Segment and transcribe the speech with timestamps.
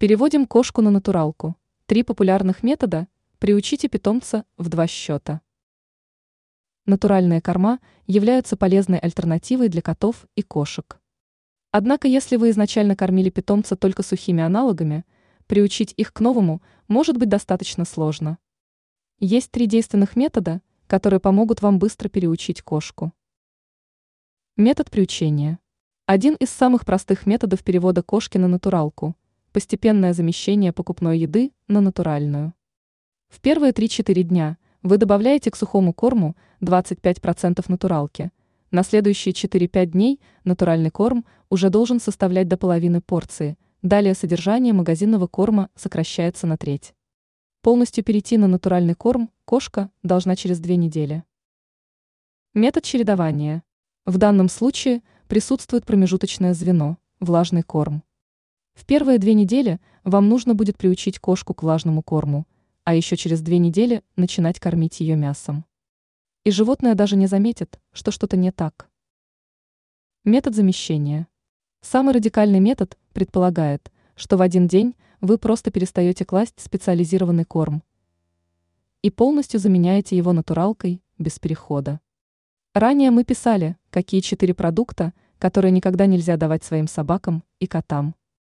[0.00, 1.56] Переводим кошку на натуралку.
[1.86, 3.08] Три популярных метода.
[3.40, 5.40] Приучите питомца в два счета.
[6.86, 11.00] Натуральные корма являются полезной альтернативой для котов и кошек.
[11.72, 15.04] Однако, если вы изначально кормили питомца только сухими аналогами,
[15.48, 18.38] приучить их к новому может быть достаточно сложно.
[19.18, 23.12] Есть три действенных метода, которые помогут вам быстро переучить кошку.
[24.56, 25.58] Метод приучения.
[26.06, 29.16] Один из самых простых методов перевода кошки на натуралку–
[29.52, 32.54] постепенное замещение покупной еды на натуральную.
[33.28, 38.30] В первые 3-4 дня вы добавляете к сухому корму 25% натуралки.
[38.70, 43.56] На следующие 4-5 дней натуральный корм уже должен составлять до половины порции.
[43.82, 46.94] Далее содержание магазинного корма сокращается на треть.
[47.62, 51.24] Полностью перейти на натуральный корм кошка должна через 2 недели.
[52.54, 53.62] Метод чередования.
[54.06, 58.02] В данном случае присутствует промежуточное звено– влажный корм.
[58.78, 62.46] В первые две недели вам нужно будет приучить кошку к влажному корму,
[62.84, 65.64] а еще через две недели начинать кормить ее мясом.
[66.44, 68.88] И животное даже не заметит, что что-то не так.
[70.24, 71.26] Метод замещения.
[71.80, 77.82] Самый радикальный метод предполагает, что в один день вы просто перестаете класть специализированный корм
[79.02, 81.98] и полностью заменяете его натуралкой без перехода.
[82.74, 88.14] Ранее мы писали, какие четыре продукта, которые никогда нельзя давать своим собакам и котам.